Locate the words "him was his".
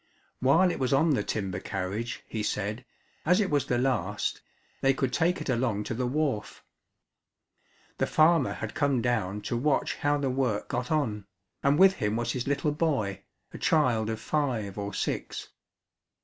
11.97-12.47